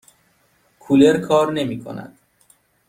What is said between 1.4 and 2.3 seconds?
نمی کند.